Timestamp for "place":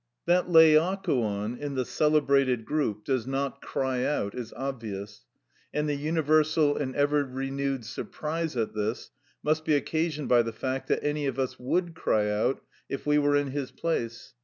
13.71-14.33